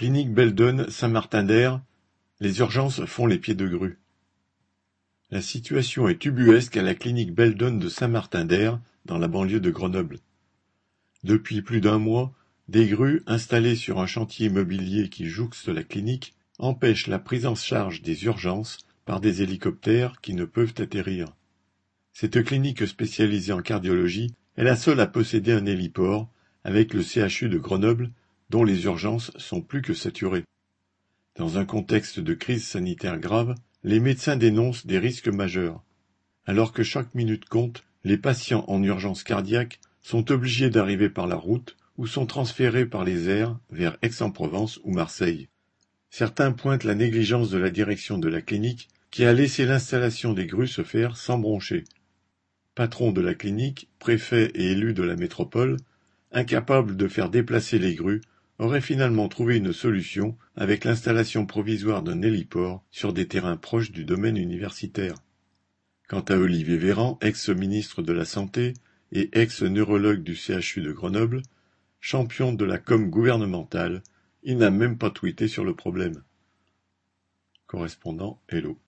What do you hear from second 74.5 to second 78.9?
n'a même pas tweeté sur le problème. Correspondant Hello.